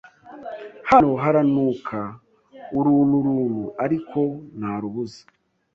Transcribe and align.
Hano 0.89 1.11
haranuka 1.23 1.99
uruntu 2.79 3.15
runtu 3.25 3.63
ariko 3.85 4.19
narubuze 4.59 5.21